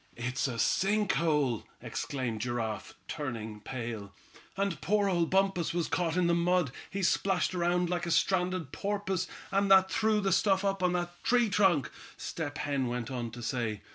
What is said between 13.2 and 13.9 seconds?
to say.